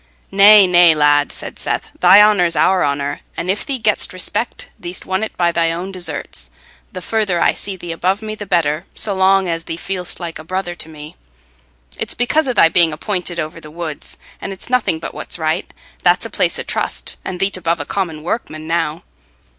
"Nay, 0.31 0.65
nay, 0.65 0.95
lad," 0.95 1.31
said 1.31 1.59
Seth, 1.59 1.91
"thy 1.99 2.23
honour's 2.23 2.55
our 2.55 2.83
honour; 2.83 3.19
and 3.37 3.51
if 3.51 3.63
thee 3.63 3.77
get'st 3.77 4.13
respect, 4.13 4.67
thee'st 4.79 5.05
won 5.05 5.21
it 5.23 5.37
by 5.37 5.51
thy 5.51 5.71
own 5.71 5.91
deserts. 5.91 6.49
The 6.91 7.03
further 7.03 7.39
I 7.39 7.53
see 7.53 7.75
thee 7.75 7.91
above 7.91 8.23
me, 8.23 8.33
the 8.33 8.47
better, 8.47 8.87
so 8.95 9.13
long 9.13 9.47
as 9.47 9.65
thee 9.65 9.77
feel'st 9.77 10.19
like 10.19 10.39
a 10.39 10.43
brother 10.43 10.73
to 10.73 10.89
me. 10.89 11.17
It's 11.99 12.15
because 12.15 12.47
o' 12.47 12.53
thy 12.53 12.67
being 12.67 12.91
appointed 12.93 13.39
over 13.39 13.61
the 13.61 13.69
woods, 13.69 14.17
and 14.41 14.51
it's 14.51 14.71
nothing 14.71 14.97
but 14.97 15.13
what's 15.13 15.37
right. 15.37 15.71
That's 16.01 16.25
a 16.25 16.31
place 16.31 16.57
o' 16.57 16.63
trust, 16.63 17.17
and 17.23 17.39
thee't 17.39 17.57
above 17.57 17.79
a 17.79 17.85
common 17.85 18.23
workman 18.23 18.65
now." 18.65 19.03